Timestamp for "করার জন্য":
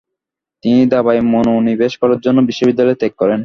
2.01-2.37